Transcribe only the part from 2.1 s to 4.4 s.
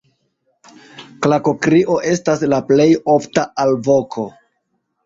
estas la plej ofta alvoko.